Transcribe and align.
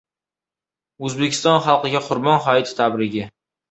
O‘zbekiston 1.05 1.63
xalqiga 1.69 2.05
Qurbon 2.09 2.45
hayiti 2.51 2.79
tabrigi 2.85 3.33